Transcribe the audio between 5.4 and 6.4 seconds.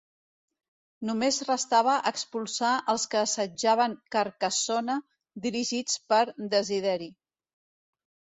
dirigits per